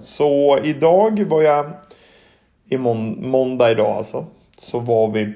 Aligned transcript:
så 0.00 0.58
idag 0.64 1.24
var 1.24 1.42
jag, 1.42 1.70
i 2.68 2.76
mån, 2.76 3.30
måndag 3.30 3.70
idag 3.70 3.96
alltså, 3.96 4.26
så 4.58 4.80
var 4.80 5.10
vi 5.10 5.32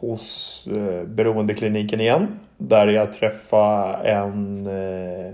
hos 0.00 0.66
eh, 0.66 1.04
beroendekliniken 1.04 2.00
igen. 2.00 2.40
Där 2.56 2.86
jag 2.86 3.12
träffade 3.12 4.08
en 4.08 4.66
eh, 4.66 5.32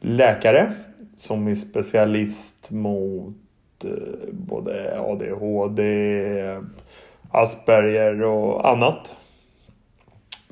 läkare 0.00 0.72
som 1.16 1.48
är 1.48 1.54
specialist 1.54 2.70
mot 2.70 3.34
eh, 3.84 3.90
både 4.32 5.00
ADHD, 5.00 5.82
Asperger 7.30 8.22
och 8.22 8.68
annat. 8.68 9.16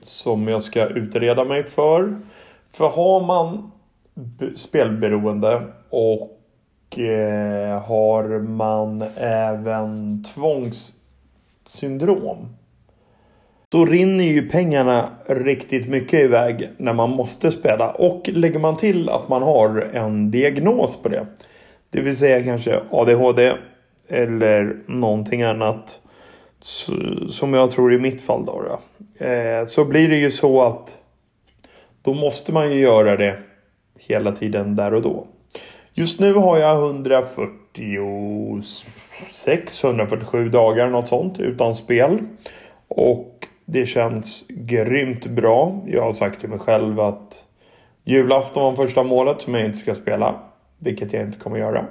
Som 0.02 0.48
jag 0.48 0.62
ska 0.62 0.86
utreda 0.86 1.44
mig 1.44 1.64
för. 1.64 2.20
För 2.72 2.88
har 2.88 3.26
man 3.26 3.70
spelberoende 4.56 5.62
och 5.90 6.37
Eh, 6.96 7.82
har 7.82 8.38
man 8.38 9.04
även 9.16 10.24
tvångssyndrom. 10.24 12.56
Då 13.68 13.86
rinner 13.86 14.24
ju 14.24 14.48
pengarna 14.48 15.08
riktigt 15.26 15.88
mycket 15.88 16.20
iväg 16.20 16.70
när 16.76 16.92
man 16.92 17.10
måste 17.10 17.50
spela. 17.50 17.90
Och 17.90 18.30
lägger 18.32 18.58
man 18.58 18.76
till 18.76 19.08
att 19.08 19.28
man 19.28 19.42
har 19.42 19.90
en 19.94 20.30
diagnos 20.30 20.96
på 21.02 21.08
det. 21.08 21.26
Det 21.90 22.00
vill 22.00 22.16
säga 22.16 22.42
kanske 22.42 22.80
ADHD 22.90 23.52
eller 24.08 24.76
någonting 24.86 25.42
annat. 25.42 26.00
Som 27.28 27.54
jag 27.54 27.70
tror 27.70 27.94
i 27.94 27.98
mitt 27.98 28.22
fall 28.22 28.44
då. 28.44 28.62
då. 28.62 28.80
Eh, 29.24 29.66
så 29.66 29.84
blir 29.84 30.08
det 30.08 30.16
ju 30.16 30.30
så 30.30 30.62
att 30.62 30.96
då 32.02 32.14
måste 32.14 32.52
man 32.52 32.72
ju 32.72 32.80
göra 32.80 33.16
det 33.16 33.38
hela 33.98 34.32
tiden 34.32 34.76
där 34.76 34.94
och 34.94 35.02
då. 35.02 35.26
Just 35.98 36.20
nu 36.20 36.34
har 36.34 36.58
jag 36.58 36.84
146, 36.84 39.84
147 39.84 40.48
dagar 40.48 40.90
något 40.90 41.08
sånt 41.08 41.40
utan 41.40 41.74
spel. 41.74 42.18
Och 42.88 43.46
det 43.64 43.86
känns 43.86 44.44
grymt 44.48 45.26
bra. 45.26 45.80
Jag 45.86 46.02
har 46.02 46.12
sagt 46.12 46.40
till 46.40 46.48
mig 46.48 46.58
själv 46.58 47.00
att 47.00 47.44
julafton 48.04 48.62
var 48.62 48.86
första 48.86 49.02
målet 49.02 49.40
som 49.40 49.54
jag 49.54 49.64
inte 49.64 49.78
ska 49.78 49.94
spela. 49.94 50.34
Vilket 50.78 51.12
jag 51.12 51.22
inte 51.22 51.38
kommer 51.38 51.58
göra. 51.58 51.84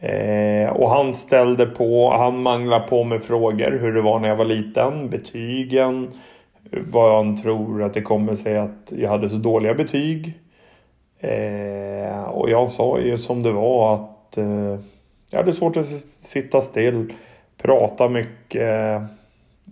Eh, 0.00 0.70
och 0.70 0.90
han 0.90 1.14
ställde 1.14 1.66
på, 1.66 2.10
han 2.10 2.42
manglade 2.42 2.88
på 2.88 3.04
med 3.04 3.22
frågor 3.22 3.78
hur 3.80 3.92
det 3.92 4.02
var 4.02 4.18
när 4.18 4.28
jag 4.28 4.36
var 4.36 4.44
liten. 4.44 5.10
Betygen. 5.10 6.10
Vad 6.70 7.16
han 7.16 7.42
tror 7.42 7.82
att 7.82 7.94
det 7.94 8.02
kommer 8.02 8.34
sig 8.34 8.58
att 8.58 8.92
jag 8.96 9.08
hade 9.08 9.28
så 9.28 9.36
dåliga 9.36 9.74
betyg. 9.74 10.34
Eh, 11.18 12.22
och 12.22 12.50
jag 12.50 12.70
sa 12.70 12.98
ju 12.98 13.18
som 13.18 13.42
det 13.42 13.52
var 13.52 13.94
att 13.94 14.36
eh, 14.36 14.78
jag 15.30 15.38
hade 15.38 15.52
svårt 15.52 15.76
att 15.76 15.86
sitta 16.20 16.62
still, 16.62 17.12
prata 17.56 18.08
mycket. 18.08 19.02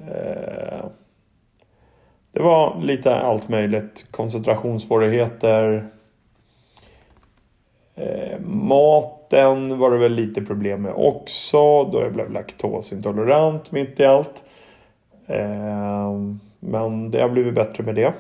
Eh, 0.09 0.85
det 2.33 2.43
var 2.43 2.81
lite 2.81 3.17
allt 3.17 3.49
möjligt. 3.49 4.07
Koncentrationssvårigheter. 4.11 5.89
Eh, 7.95 8.41
maten 8.41 9.79
var 9.79 9.91
det 9.91 9.99
väl 9.99 10.13
lite 10.13 10.43
problem 10.43 10.83
med 10.83 10.93
också. 10.97 11.85
Då 11.85 12.01
jag 12.01 12.13
blev 12.13 12.31
laktosintolerant 12.31 13.73
mitt 13.73 14.01
i 14.01 14.05
allt. 14.05 14.43
Eh, 15.27 16.13
men 16.61 17.11
det 17.11 17.21
har 17.21 17.29
blivit 17.29 17.55
bättre 17.55 17.85
med 17.85 17.95
det. 17.95 18.13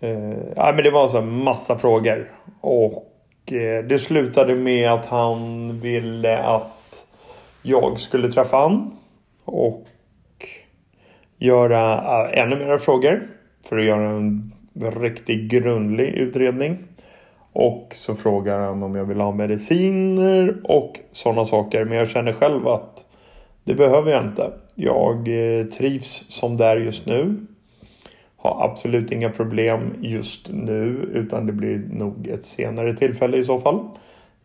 Eh, 0.00 0.74
men 0.74 0.76
det 0.76 0.90
var 0.90 1.08
så 1.08 1.18
en 1.18 1.44
massa 1.44 1.78
frågor. 1.78 2.30
Och 2.60 3.52
eh, 3.52 3.84
det 3.84 3.98
slutade 3.98 4.54
med 4.54 4.90
att 4.90 5.06
han 5.06 5.80
ville 5.80 6.38
att 6.38 7.06
jag 7.62 7.98
skulle 7.98 8.32
träffa 8.32 8.56
han. 8.56 8.96
Och 9.44 9.86
göra 11.38 11.94
eh, 11.94 12.42
ännu 12.42 12.56
mer 12.56 12.78
frågor. 12.78 13.28
För 13.64 13.78
att 13.78 13.84
göra 13.84 14.08
en 14.10 14.52
riktigt 15.00 15.50
grundlig 15.50 16.08
utredning. 16.08 16.78
Och 17.52 17.88
så 17.90 18.14
frågar 18.14 18.60
han 18.60 18.82
om 18.82 18.94
jag 18.94 19.04
vill 19.04 19.20
ha 19.20 19.32
mediciner 19.32 20.56
och 20.64 21.00
sådana 21.12 21.44
saker. 21.44 21.84
Men 21.84 21.98
jag 21.98 22.08
känner 22.08 22.32
själv 22.32 22.68
att 22.68 23.04
det 23.64 23.74
behöver 23.74 24.12
jag 24.12 24.24
inte. 24.24 24.52
Jag 24.74 25.28
eh, 25.28 25.64
trivs 25.64 26.24
som 26.28 26.56
det 26.56 26.64
är 26.64 26.76
just 26.76 27.06
nu. 27.06 27.46
Har 28.46 28.64
absolut 28.64 29.12
inga 29.12 29.30
problem 29.30 29.94
just 30.00 30.48
nu 30.52 31.10
utan 31.12 31.46
det 31.46 31.52
blir 31.52 31.78
nog 31.78 32.28
ett 32.28 32.44
senare 32.44 32.96
tillfälle 32.96 33.36
i 33.36 33.44
så 33.44 33.58
fall. 33.58 33.88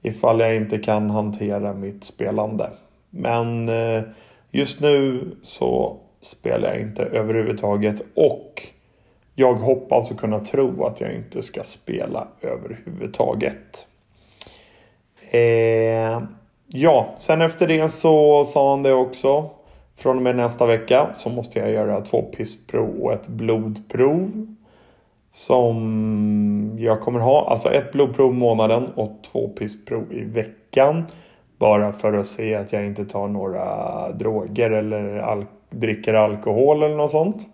Ifall 0.02 0.40
jag 0.40 0.56
inte 0.56 0.78
kan 0.78 1.10
hantera 1.10 1.74
mitt 1.74 2.04
spelande. 2.04 2.70
Men 3.10 3.70
eh, 3.70 4.04
just 4.52 4.80
nu 4.80 5.22
så 5.44 5.98
spelar 6.22 6.70
jag 6.70 6.82
inte 6.82 7.04
överhuvudtaget 7.04 8.02
och 8.16 8.68
jag 9.36 9.54
hoppas 9.54 10.12
och 10.12 10.20
kunna 10.20 10.40
tro 10.40 10.86
att 10.86 11.02
jag 11.02 11.16
inte 11.16 11.44
ska 11.44 11.64
spela 11.64 12.28
överhuvudtaget. 12.42 13.88
Eh, 15.32 16.22
ja, 16.68 17.16
sen 17.18 17.42
efter 17.42 17.68
det 17.68 17.90
så 17.90 18.46
sa 18.46 18.70
han 18.70 18.84
det 18.84 18.94
också. 18.94 19.50
Från 20.02 20.18
och 20.18 20.24
med 20.24 20.36
nästa 20.36 20.66
vecka 20.66 21.10
så 21.14 21.30
måste 21.30 21.60
jag 21.60 21.72
göra 21.72 22.02
två 22.02 22.22
pissprov 22.22 23.02
och 23.02 23.14
ett 23.14 23.28
blodprov. 23.28 24.56
Som 25.34 26.76
jag 26.80 27.02
kommer 27.02 27.20
ha. 27.20 27.50
Alltså 27.50 27.70
ett 27.70 27.92
blodprov 27.92 28.34
i 28.34 28.38
månaden 28.38 28.88
och 28.96 29.12
två 29.32 29.48
pissprov 29.48 30.14
i 30.14 30.24
veckan. 30.24 31.04
Bara 31.58 31.94
för 31.94 32.14
att 32.14 32.28
se 32.28 32.56
att 32.56 32.74
jag 32.74 32.86
inte 32.86 33.06
tar 33.06 33.28
några 33.28 34.12
droger 34.12 34.72
eller 34.72 35.18
al 35.18 35.46
dricker 35.70 36.14
alkohol 36.14 36.84
eller 36.84 36.96
något 36.96 37.12
sånt. 37.12 37.48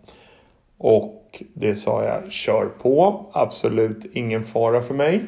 Och 0.77 1.43
det 1.53 1.75
sa 1.75 2.03
jag, 2.03 2.31
kör 2.31 2.65
på. 2.65 3.25
Absolut 3.31 4.05
ingen 4.13 4.43
fara 4.43 4.81
för 4.81 4.93
mig. 4.93 5.21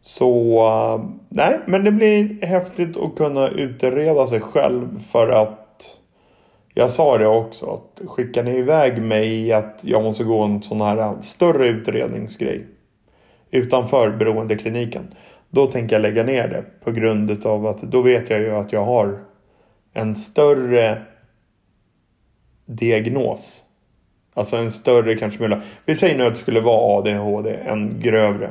Så 0.00 0.58
eh, 0.66 1.10
nej, 1.28 1.60
men 1.66 1.84
det 1.84 1.92
blir 1.92 2.46
häftigt 2.46 2.96
att 2.96 3.16
kunna 3.16 3.48
utreda 3.48 4.26
sig 4.26 4.40
själv 4.40 5.00
för 5.00 5.28
att 5.28 5.65
jag 6.78 6.90
sa 6.90 7.18
det 7.18 7.26
också 7.26 7.66
att 7.66 8.08
skickar 8.08 8.42
ni 8.42 8.58
iväg 8.58 9.02
mig 9.02 9.52
att 9.52 9.78
jag 9.82 10.02
måste 10.02 10.24
gå 10.24 10.42
en 10.42 10.62
sån 10.62 10.80
här 10.80 11.20
större 11.20 11.68
utredningsgrej 11.68 12.66
utanför 13.50 14.10
beroendekliniken. 14.10 15.14
Då 15.50 15.66
tänker 15.66 15.96
jag 15.96 16.02
lägga 16.02 16.22
ner 16.22 16.48
det 16.48 16.64
på 16.84 16.90
grund 16.90 17.46
av 17.46 17.66
att 17.66 17.82
då 17.82 18.02
vet 18.02 18.30
jag 18.30 18.40
ju 18.40 18.50
att 18.50 18.72
jag 18.72 18.84
har 18.84 19.18
en 19.92 20.16
större 20.16 21.02
diagnos. 22.66 23.62
Alltså 24.34 24.56
en 24.56 24.70
större 24.70 25.14
kanske 25.14 25.40
möjlighet. 25.40 25.64
Vi 25.84 25.94
säger 25.94 26.18
nu 26.18 26.24
att 26.24 26.34
det 26.34 26.40
skulle 26.40 26.60
vara 26.60 26.98
ADHD, 26.98 27.54
en 27.54 28.00
grövre. 28.00 28.50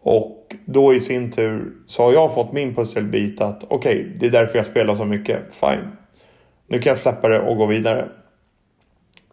Och 0.00 0.54
då 0.64 0.94
i 0.94 1.00
sin 1.00 1.32
tur 1.32 1.72
så 1.86 2.02
har 2.02 2.12
jag 2.12 2.34
fått 2.34 2.52
min 2.52 2.74
pusselbit 2.74 3.40
att 3.40 3.64
okej, 3.64 4.00
okay, 4.00 4.18
det 4.18 4.26
är 4.26 4.30
därför 4.30 4.58
jag 4.58 4.66
spelar 4.66 4.94
så 4.94 5.04
mycket. 5.04 5.54
Fine. 5.54 6.03
Nu 6.74 6.80
kan 6.80 6.90
jag 6.90 6.98
släppa 6.98 7.28
det 7.28 7.40
och 7.40 7.56
gå 7.56 7.66
vidare. 7.66 8.08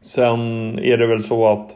Sen 0.01 0.39
är 0.79 0.97
det 0.97 1.07
väl 1.07 1.23
så 1.23 1.47
att 1.47 1.75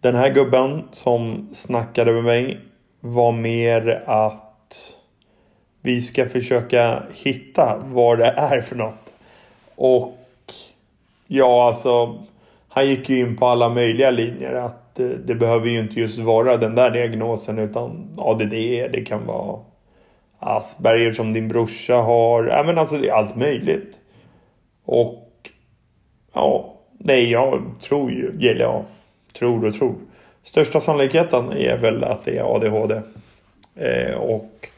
den 0.00 0.14
här 0.14 0.34
gubben 0.34 0.82
som 0.92 1.48
snackade 1.52 2.12
med 2.12 2.24
mig 2.24 2.60
var 3.00 3.32
mer 3.32 4.02
att 4.06 4.76
vi 5.82 6.00
ska 6.00 6.28
försöka 6.28 7.02
hitta 7.14 7.82
vad 7.84 8.18
det 8.18 8.26
är 8.36 8.60
för 8.60 8.76
något. 8.76 9.12
Och 9.74 10.14
ja, 11.26 11.66
alltså 11.66 12.18
han 12.68 12.88
gick 12.88 13.08
ju 13.08 13.18
in 13.18 13.36
på 13.36 13.46
alla 13.46 13.68
möjliga 13.68 14.10
linjer. 14.10 14.54
Att 14.54 15.00
eh, 15.00 15.06
det, 15.06 15.34
behöver 15.34 15.68
ju 15.68 15.80
inte 15.80 16.00
just 16.00 16.18
vara 16.18 16.56
den 16.56 16.74
där 16.74 16.90
diagnosen 16.90 17.58
utan 17.58 18.14
ADD, 18.16 18.50
det 18.92 19.04
kan 19.06 19.26
vara 19.26 19.60
Asperger 20.38 21.12
som 21.12 21.34
din 21.34 21.48
brorsa 21.48 21.94
har. 21.94 22.44
Ja, 22.44 22.62
men 22.62 22.78
alltså 22.78 22.96
det 22.96 23.08
är 23.08 23.12
allt 23.12 23.36
möjligt. 23.36 23.98
Och 24.84 25.50
ja, 26.32 26.74
nej 26.98 27.30
jag 27.30 27.62
tror 27.80 28.10
ju, 28.10 28.48
eller 28.50 28.60
ja, 28.60 28.84
tror 29.32 29.64
och 29.64 29.74
tror. 29.74 29.94
Största 30.42 30.80
sannolikheten 30.80 31.52
är 31.52 31.76
väl 31.76 32.04
att 32.04 32.24
det 32.24 32.38
är 32.38 32.56
ADHD. 32.56 33.02
Eh, 33.74 34.14
och 34.14 34.68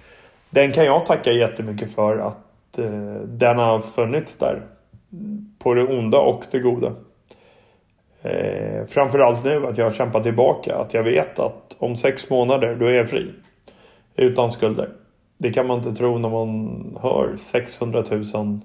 den 0.51 0.73
kan 0.73 0.85
jag 0.85 1.07
tacka 1.07 1.33
jättemycket 1.33 1.95
för 1.95 2.19
att 2.19 2.79
eh, 2.79 3.15
den 3.27 3.59
har 3.59 3.81
funnits 3.81 4.37
där. 4.37 4.63
På 5.59 5.75
det 5.75 5.83
onda 5.83 6.19
och 6.19 6.45
det 6.51 6.59
goda. 6.59 6.93
Eh, 8.23 8.87
framförallt 8.87 9.45
nu 9.45 9.67
att 9.67 9.79
jag 9.79 9.85
har 9.85 9.93
kämpat 9.93 10.23
tillbaka. 10.23 10.77
Att 10.77 10.95
jag 10.95 11.03
vet 11.03 11.39
att 11.39 11.77
om 11.79 11.97
sex 11.97 12.31
månader 12.31 12.75
då 12.75 12.87
är 12.87 12.93
jag 12.93 13.11
fri. 13.11 13.33
Utan 14.17 14.53
skulder. 14.53 14.89
Det 15.39 15.53
kan 15.53 15.67
man 15.67 15.79
inte 15.79 15.95
tro 15.95 16.19
när 16.19 16.29
man 16.29 16.99
hör 17.03 17.37
600 17.37 18.05
000 18.11 18.61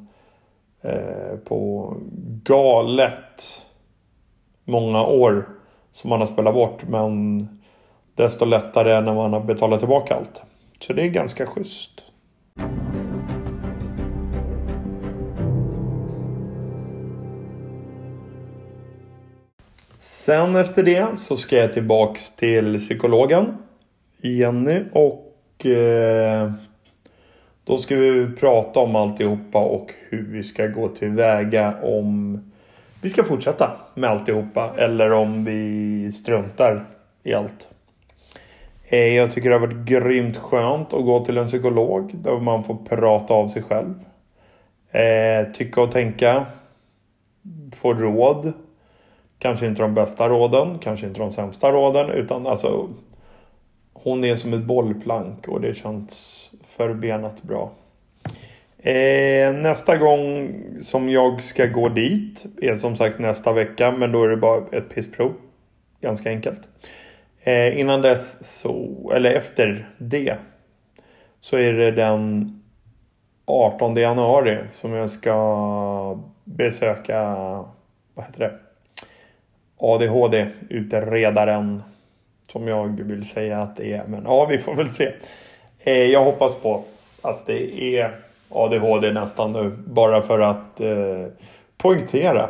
Eh, 0.82 1.38
på 1.44 1.94
galet 2.44 3.66
många 4.66 5.04
år 5.04 5.50
som 5.94 6.10
man 6.10 6.20
har 6.20 6.28
spelat 6.28 6.54
bort. 6.54 6.84
Men 6.88 7.48
desto 8.16 8.46
lättare 8.46 9.02
när 9.02 9.14
man 9.14 9.34
har 9.34 9.40
betalat 9.40 9.80
tillbaka 9.80 10.16
allt. 10.16 10.42
Så 10.80 10.94
det 10.94 11.04
är 11.04 11.08
ganska 11.08 11.46
schysst. 11.46 12.06
Sen 20.00 20.56
efter 20.56 20.84
det 20.84 21.20
så 21.20 21.38
ska 21.38 21.58
jag 21.58 21.74
tillbaks 21.74 22.36
till 22.36 22.80
psykologen 22.80 23.58
Jenny 24.22 24.84
och 24.94 25.66
eh, 25.66 26.52
då 27.70 27.78
ska 27.78 27.96
vi 27.96 28.28
prata 28.40 28.80
om 28.80 28.96
alltihopa 28.96 29.60
och 29.60 29.94
hur 30.10 30.26
vi 30.32 30.44
ska 30.44 30.68
gå 30.68 30.88
tillväga 30.88 31.76
om 31.82 32.40
vi 33.02 33.10
ska 33.10 33.24
fortsätta 33.24 33.72
med 33.96 34.10
alltihopa 34.10 34.74
eller 34.78 35.12
om 35.12 35.46
vi 35.46 36.12
struntar 36.12 36.86
i 37.24 37.34
allt. 37.34 37.68
Eh, 38.88 39.16
jag 39.16 39.32
tycker 39.32 39.50
det 39.50 39.56
har 39.56 39.68
varit 39.68 39.86
grymt 39.86 40.38
skönt 40.38 40.94
att 40.94 41.06
gå 41.06 41.26
till 41.26 41.38
en 41.38 41.48
psykolog 41.48 42.12
där 42.16 42.40
man 42.40 42.64
får 42.64 42.76
prata 42.76 43.34
av 43.34 43.48
sig 43.48 43.64
själv. 43.64 43.94
Eh, 44.92 45.54
tycka 45.54 45.82
och 45.82 45.92
tänka. 45.92 46.46
Få 47.76 47.94
råd. 47.94 48.54
Kanske 49.40 49.68
inte 49.68 49.82
de 49.82 49.94
bästa 49.94 50.30
råden, 50.30 50.80
kanske 50.80 51.08
inte 51.08 51.20
de 51.20 51.32
sämsta 51.32 51.72
råden 51.72 52.10
utan 52.10 52.48
alltså 52.48 52.90
hon 54.04 54.24
är 54.24 54.36
som 54.36 54.54
ett 54.54 54.64
bollplank 54.64 55.48
och 55.48 55.62
det 55.62 55.74
känns 55.74 56.52
förbenat 56.68 57.44
bra. 57.44 57.72
Eh, 58.78 59.54
nästa 59.54 59.98
gång 59.98 60.54
som 60.82 61.10
jag 61.10 61.42
ska 61.42 61.66
gå 61.66 61.90
dit 61.90 62.46
är 62.62 62.76
som 62.76 62.96
sagt 62.96 63.20
nästa 63.20 63.54
vecka 63.54 63.92
men 63.92 64.12
då 64.12 64.24
är 64.24 64.30
det 64.30 64.38
bara 64.38 64.64
ett 64.72 64.90
pissprov. 64.90 65.34
Ganska 66.02 66.30
enkelt. 66.30 66.62
Eh, 67.42 67.80
innan 67.80 68.02
dess 68.02 68.60
så, 68.60 69.12
eller 69.16 69.34
efter 69.34 69.90
det 69.98 70.38
så 71.40 71.58
är 71.58 71.74
det 71.74 71.92
den 71.92 72.54
18 73.46 73.96
januari 73.96 74.60
som 74.70 74.94
jag 74.94 75.10
ska 75.10 76.20
besöka, 76.44 77.24
vad 78.14 78.26
heter 78.26 78.40
det? 78.40 78.60
ADHD-utredaren. 79.78 81.84
Som 82.52 82.68
jag 82.68 83.02
vill 83.04 83.28
säga 83.28 83.62
att 83.62 83.76
det 83.76 83.94
är. 83.94 84.08
Men 84.08 84.24
ja, 84.24 84.46
vi 84.46 84.58
får 84.58 84.76
väl 84.76 84.92
se. 84.92 85.14
Eh, 85.80 86.06
jag 86.06 86.24
hoppas 86.24 86.56
på 86.56 86.84
att 87.22 87.46
det 87.46 87.98
är 87.98 88.20
ADHD 88.50 89.12
nästan 89.12 89.54
nu. 89.54 89.78
Bara 89.88 90.22
för 90.22 90.40
att 90.40 90.80
eh, 90.80 91.26
poängtera 91.78 92.50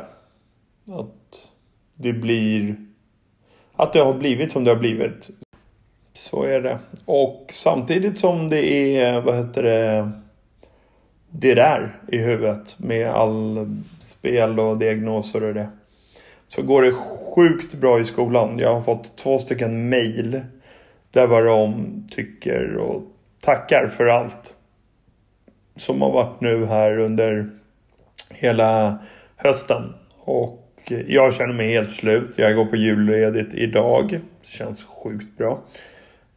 att 0.91 1.49
det 1.95 2.13
blir 2.13 2.75
att 3.79 3.93
det 3.93 3.99
har 3.99 4.13
blivit 4.13 4.51
som 4.51 4.63
det 4.63 4.71
har 4.71 4.77
blivit. 4.77 5.29
Så 6.13 6.43
är 6.43 6.61
det. 6.61 6.79
Och 7.05 7.45
samtidigt 7.53 8.19
som 8.19 8.49
det 8.49 8.65
är, 8.97 9.21
vad 9.21 9.35
heter 9.35 9.63
det, 9.63 10.11
det 11.29 11.53
där 11.53 11.99
i 12.07 12.17
huvudet 12.17 12.79
med 12.79 13.09
all 13.09 13.67
spel 13.99 14.59
och 14.59 14.77
diagnoser 14.77 15.43
och 15.43 15.53
det. 15.53 15.69
Så 16.49 16.61
går 16.61 16.81
det 16.81 16.93
sjukt 17.35 17.73
bra 17.73 17.99
i 17.99 18.05
skolan. 18.05 18.59
Jag 18.59 18.75
har 18.75 18.81
fått 18.81 19.17
två 19.17 19.37
stycken 19.37 19.89
mail. 19.89 20.41
Där 21.11 21.27
vad 21.27 21.45
de 21.45 22.03
tycker 22.11 22.77
och 22.77 23.01
tackar 23.41 23.87
för 23.87 24.05
allt. 24.05 24.53
Som 25.75 26.01
har 26.01 26.11
varit 26.11 26.41
nu 26.41 26.65
här 26.65 26.97
under 26.97 27.49
hela 28.29 28.99
hösten. 29.35 29.93
Och 30.19 30.91
jag 31.07 31.33
känner 31.33 31.53
mig 31.53 31.71
helt 31.71 31.91
slut. 31.91 32.33
Jag 32.35 32.55
går 32.55 32.65
på 32.65 32.75
julledigt 32.75 33.53
idag. 33.53 34.09
Det 34.41 34.47
känns 34.47 34.83
sjukt 34.83 35.37
bra. 35.37 35.59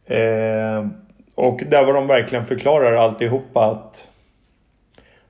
Eh, 0.05 0.87
och 1.35 1.63
där 1.69 1.85
var 1.85 1.93
de 1.93 2.07
verkligen 2.07 2.45
förklarar 2.45 2.95
alltihopa 2.95 3.65
att 3.65 4.09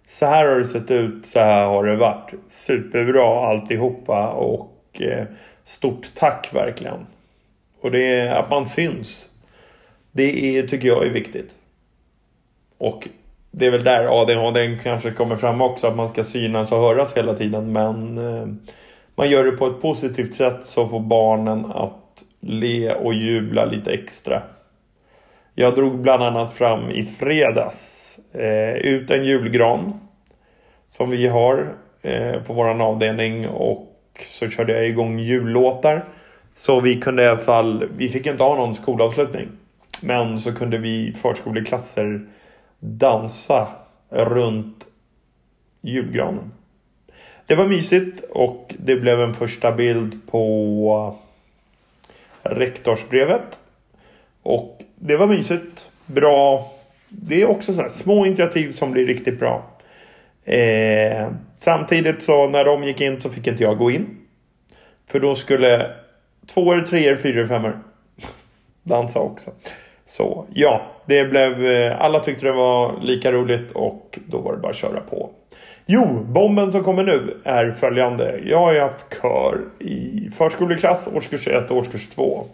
så 0.06 0.26
här 0.26 0.48
har 0.48 0.60
det 0.60 0.66
sett 0.66 0.92
ut, 0.92 1.26
så 1.26 1.40
här 1.40 1.66
har 1.66 1.86
det 1.86 1.96
varit. 1.96 2.34
Superbra 2.48 3.48
alltihopa 3.50 4.30
och 4.30 4.73
eh, 5.02 5.26
stort 5.64 6.12
tack 6.16 6.50
verkligen. 6.54 7.08
Och 7.82 7.92
det 7.92 8.20
är 8.20 8.36
att 8.36 8.50
man 8.50 8.66
syns. 8.66 9.28
Det 10.12 10.58
är, 10.58 10.68
tycker 10.68 10.88
jag 10.88 11.06
är 11.06 11.10
viktigt. 11.10 11.52
Och 12.78 13.08
det 13.52 13.66
är 13.66 13.72
väl 13.72 13.84
där 13.84 14.22
ADHD 14.22 14.80
kanske 14.84 15.12
kommer 15.12 15.36
fram 15.36 15.62
också, 15.62 15.88
att 15.88 15.96
man 15.96 16.10
ska 16.10 16.24
synas 16.24 16.72
och 16.72 16.78
höras 16.78 17.14
hela 17.18 17.34
tiden. 17.34 17.74
Men 17.74 18.18
eh, 18.18 18.48
man 19.16 19.30
gör 19.30 19.44
det 19.44 19.52
på 19.52 19.68
ett 19.68 19.82
positivt 19.82 20.36
sätt 20.36 20.66
så 20.66 20.88
får 20.88 21.00
barnen 21.00 21.66
att 21.66 22.24
le 22.40 22.94
och 22.94 23.14
jubla 23.14 23.66
lite 23.66 23.92
extra. 23.92 24.42
Jag 25.56 25.76
drog 25.76 26.02
bland 26.02 26.24
annat 26.24 26.54
fram 26.54 26.90
i 26.90 27.06
fredags 27.06 28.20
eh, 28.34 28.74
ut 28.74 29.10
en 29.10 29.26
julgran 29.26 30.00
som 30.88 31.10
vi 31.10 31.28
har 31.28 31.76
eh, 32.02 32.42
på 32.42 32.54
våran 32.54 32.82
avdelning 32.82 33.48
och 33.48 33.93
så 34.22 34.50
körde 34.50 34.74
jag 34.74 34.88
igång 34.88 35.20
jullåtar. 35.20 36.06
Så 36.54 36.80
vi 36.80 37.02
kunde 37.02 37.24
i 37.24 37.28
alla 37.28 37.38
fall, 37.38 37.90
vi 37.98 38.10
fick 38.10 38.26
inte 38.26 38.44
ha 38.44 38.56
någon 38.56 38.76
skolavslutning. 38.76 39.48
Men 40.02 40.40
så 40.40 40.56
kunde 40.56 40.78
vi 40.78 41.14
förskoleklasser 41.22 42.22
dansa 42.80 43.68
runt 44.10 44.86
julgranen. 45.82 46.52
Det 47.48 47.56
var 47.56 47.68
mysigt 47.68 48.24
och 48.30 48.76
det 48.78 48.96
blev 48.96 49.22
en 49.22 49.34
första 49.34 49.72
bild 49.72 50.28
på 50.28 51.16
rektorsbrevet. 52.44 53.60
Och 54.44 54.82
det 54.96 55.18
var 55.18 55.28
mysigt. 55.28 55.90
Bra. 56.06 56.72
Det 57.10 57.42
är 57.42 57.50
också 57.50 57.74
sådana 57.74 57.90
små 57.90 58.26
initiativ 58.26 58.72
som 58.72 58.92
blir 58.92 59.06
riktigt 59.06 59.40
bra. 59.40 59.73
Eh, 60.46 61.28
samtidigt 61.58 62.24
så 62.24 62.50
när 62.50 62.66
de 62.66 62.84
gick 62.84 63.02
in 63.02 63.22
så 63.22 63.30
fick 63.30 63.48
inte 63.48 63.64
jag 63.64 63.78
gå 63.78 63.92
in. 63.92 64.18
För 65.12 65.20
då 65.20 65.36
skulle 65.36 65.92
tvåor, 66.54 66.82
treor, 66.82 67.16
fyror, 67.16 67.48
femmor 67.48 67.80
dansa 68.84 69.20
också. 69.20 69.52
Så 70.06 70.46
ja, 70.54 70.82
det 71.06 71.26
blev, 71.26 71.66
eh, 71.66 72.02
alla 72.02 72.20
tyckte 72.20 72.46
det 72.46 72.52
var 72.52 73.00
lika 73.02 73.32
roligt 73.32 73.72
och 73.72 74.20
då 74.28 74.38
var 74.38 74.54
det 74.54 74.60
bara 74.60 74.70
att 74.70 74.78
köra 74.78 75.02
på. 75.02 75.30
Jo, 75.86 76.06
bomben 76.24 76.72
som 76.72 76.84
kommer 76.84 77.04
nu 77.04 77.42
är 77.44 77.72
följande. 77.72 78.40
Jag 78.46 78.60
har 78.60 78.74
ju 78.74 78.80
haft 78.80 79.06
kör 79.22 79.62
i 79.80 80.30
förskoleklass, 80.38 81.08
årskurs 81.08 81.48
1 81.48 81.72
och 81.72 81.78
årskurs 81.78 82.08
2. 82.08 82.46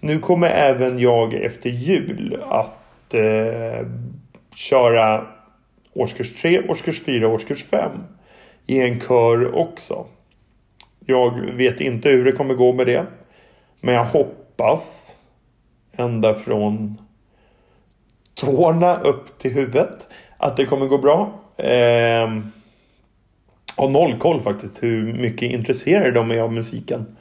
Nu 0.00 0.18
kommer 0.18 0.48
även 0.48 0.98
jag 0.98 1.34
efter 1.34 1.70
jul 1.70 2.42
att 2.48 3.14
eh, 3.14 3.86
köra 4.54 5.26
årskurs 5.94 6.40
3, 6.42 6.68
årskurs 6.68 7.04
4 7.04 7.26
och 7.26 7.34
årskurs 7.34 7.64
5 7.64 7.90
i 8.66 8.80
en 8.80 9.00
kör 9.00 9.54
också. 9.54 10.06
Jag 11.06 11.40
vet 11.40 11.80
inte 11.80 12.08
hur 12.08 12.24
det 12.24 12.32
kommer 12.32 12.54
gå 12.54 12.72
med 12.72 12.86
det. 12.86 13.06
Men 13.80 13.94
jag 13.94 14.04
hoppas 14.04 15.14
ända 15.92 16.34
från 16.34 17.00
tårna 18.34 18.96
upp 18.96 19.38
till 19.38 19.52
huvudet 19.52 20.08
att 20.38 20.56
det 20.56 20.66
kommer 20.66 20.86
gå 20.86 20.98
bra. 20.98 21.40
Eh, 21.56 22.28
har 23.76 23.88
noll 23.88 24.18
koll 24.18 24.42
faktiskt 24.42 24.82
hur 24.82 25.12
mycket 25.12 25.50
intresserade 25.50 26.10
de 26.10 26.30
är 26.30 26.40
av 26.40 26.52
musiken. 26.52 27.16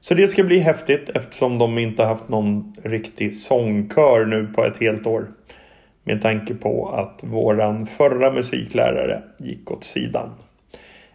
Så 0.00 0.14
det 0.14 0.28
ska 0.28 0.44
bli 0.44 0.58
häftigt 0.58 1.08
eftersom 1.08 1.58
de 1.58 1.78
inte 1.78 2.04
haft 2.04 2.28
någon 2.28 2.76
riktig 2.82 3.36
sångkör 3.36 4.24
nu 4.24 4.46
på 4.46 4.64
ett 4.64 4.76
helt 4.76 5.06
år. 5.06 5.28
Med 6.04 6.22
tanke 6.22 6.54
på 6.54 6.88
att 6.88 7.24
våran 7.24 7.86
förra 7.86 8.32
musiklärare 8.32 9.22
gick 9.36 9.70
åt 9.70 9.84
sidan. 9.84 10.30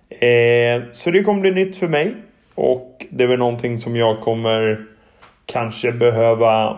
Eh, 0.10 0.84
så 0.92 1.12
det 1.12 1.24
kommer 1.24 1.42
bli 1.42 1.52
nytt 1.52 1.76
för 1.76 1.88
mig. 1.88 2.16
Och 2.56 3.06
det 3.10 3.24
är 3.24 3.28
väl 3.28 3.40
någonting 3.40 3.80
som 3.80 3.96
jag 3.96 4.22
kommer 4.22 4.86
kanske 5.46 5.92
behöva 5.92 6.78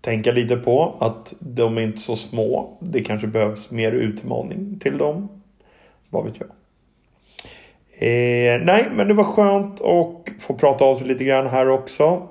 tänka 0.00 0.32
lite 0.32 0.56
på 0.56 0.96
att 1.00 1.34
de 1.38 1.78
är 1.78 1.82
inte 1.82 1.98
så 1.98 2.16
små. 2.16 2.78
Det 2.80 3.04
kanske 3.04 3.26
behövs 3.26 3.70
mer 3.70 3.92
utmaning 3.92 4.78
till 4.78 4.98
dem. 4.98 5.28
Vad 6.10 6.24
vet 6.24 6.34
jag. 6.38 6.48
Eh, 8.02 8.60
nej, 8.64 8.88
men 8.92 9.08
det 9.08 9.14
var 9.14 9.24
skönt 9.24 9.80
att 9.80 10.42
få 10.42 10.54
prata 10.54 10.84
av 10.84 10.96
sig 10.96 11.06
lite 11.06 11.24
grann 11.24 11.46
här 11.46 11.68
också. 11.68 12.28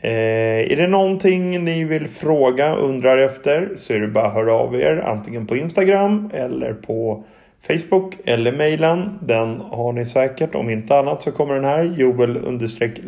Eh, 0.00 0.72
är 0.72 0.76
det 0.76 0.86
någonting 0.86 1.64
ni 1.64 1.84
vill 1.84 2.08
fråga, 2.08 2.74
undrar 2.74 3.18
efter 3.18 3.70
så 3.76 3.92
är 3.92 4.00
det 4.00 4.08
bara 4.08 4.26
att 4.26 4.34
höra 4.34 4.54
av 4.54 4.74
er 4.80 5.02
antingen 5.06 5.46
på 5.46 5.56
Instagram 5.56 6.30
eller 6.34 6.72
på 6.72 7.24
Facebook 7.66 8.14
eller 8.24 8.52
mejlen. 8.52 9.18
Den 9.22 9.60
har 9.60 9.92
ni 9.92 10.04
säkert. 10.04 10.54
Om 10.54 10.70
inte 10.70 10.98
annat 10.98 11.22
så 11.22 11.30
kommer 11.30 11.54
den 11.54 11.64
här 11.64 11.84
joel 11.84 12.60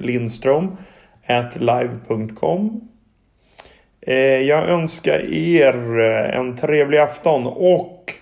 Lindström 0.03 0.77
at 1.27 1.57
live.com 1.57 2.91
Eh, 4.03 4.17
jag 4.43 4.69
önskar 4.69 5.35
er 5.35 5.99
eh, 5.99 6.39
en 6.39 6.57
trevlig 6.57 6.99
afton 6.99 7.47
och 7.47 8.15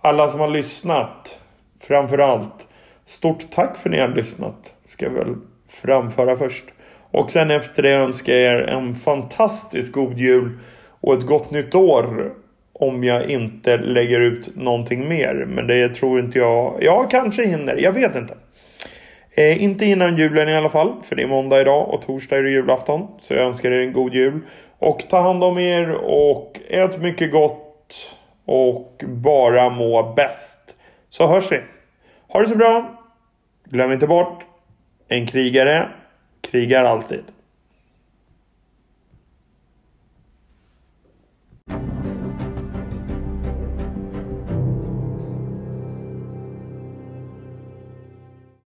alla 0.00 0.28
som 0.28 0.40
har 0.40 0.48
lyssnat. 0.48 1.38
Framförallt. 1.80 2.66
Stort 3.06 3.50
tack 3.50 3.76
för 3.76 3.88
att 3.88 3.94
ni 3.94 4.00
har 4.00 4.08
lyssnat. 4.08 4.74
Ska 4.86 5.04
jag 5.04 5.12
väl 5.12 5.34
framföra 5.68 6.36
först. 6.36 6.64
Och 7.10 7.30
sen 7.30 7.50
efter 7.50 7.82
det 7.82 7.92
önskar 7.92 8.32
jag 8.32 8.52
er 8.54 8.62
en 8.62 8.94
fantastisk 8.94 9.92
god 9.92 10.18
jul 10.18 10.58
och 11.00 11.14
ett 11.14 11.26
gott 11.26 11.50
nytt 11.50 11.74
år. 11.74 12.32
Om 12.72 13.04
jag 13.04 13.30
inte 13.30 13.76
lägger 13.76 14.20
ut 14.20 14.56
någonting 14.56 15.08
mer. 15.08 15.44
Men 15.48 15.66
det 15.66 15.88
tror 15.94 16.20
inte 16.20 16.38
jag. 16.38 16.78
Jag 16.80 17.10
kanske 17.10 17.46
hinner. 17.46 17.76
Jag 17.76 17.92
vet 17.92 18.16
inte. 18.16 18.34
Eh, 19.34 19.62
inte 19.62 19.84
innan 19.84 20.16
julen 20.16 20.48
i 20.48 20.56
alla 20.56 20.70
fall. 20.70 20.94
För 21.02 21.16
det 21.16 21.22
är 21.22 21.26
måndag 21.26 21.60
idag 21.60 21.88
och 21.88 22.02
torsdag 22.02 22.36
är 22.36 22.42
det 22.42 22.50
julafton. 22.50 23.06
Så 23.20 23.34
jag 23.34 23.46
önskar 23.46 23.70
er 23.70 23.80
en 23.80 23.92
god 23.92 24.14
jul. 24.14 24.40
Och 24.78 25.04
ta 25.10 25.20
hand 25.20 25.44
om 25.44 25.58
er 25.58 25.94
och 25.94 26.60
ät 26.68 27.02
mycket 27.02 27.32
gott. 27.32 28.16
Och 28.44 29.04
bara 29.06 29.70
må 29.70 30.12
bäst. 30.16 30.60
Så 31.08 31.26
hörs 31.26 31.52
vi. 31.52 31.60
Ha 32.28 32.40
det 32.40 32.46
så 32.46 32.56
bra. 32.56 33.00
Glöm 33.64 33.92
inte 33.92 34.06
bort. 34.06 34.44
En 35.08 35.26
krigare 35.26 35.88
krigar 36.50 36.84
alltid. 36.84 37.24